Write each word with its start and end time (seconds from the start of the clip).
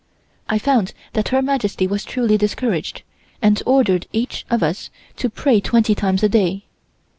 I 0.49 0.57
found 0.57 0.93
that 1.13 1.27
Her 1.27 1.43
Majesty 1.43 1.85
was 1.85 2.03
truly 2.03 2.35
discouraged, 2.35 3.03
and 3.39 3.61
ordered 3.67 4.07
each 4.11 4.47
of 4.49 4.63
us 4.63 4.89
to 5.17 5.29
pray 5.29 5.59
twenty 5.61 5.93
times 5.93 6.23
a 6.23 6.29
day. 6.29 6.65